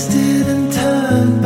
twisted 0.00 0.46
and 0.46 0.72
turned. 0.72 1.39